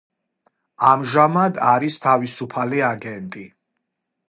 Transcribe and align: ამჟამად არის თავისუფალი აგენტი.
ამჟამად 0.91 1.59
არის 1.73 1.99
თავისუფალი 2.07 2.83
აგენტი. 2.91 3.49